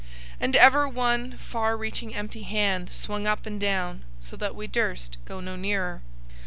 [0.39, 5.17] And ever one far reaching empty hand swung up and down so that we durst
[5.25, 6.01] go no nearer.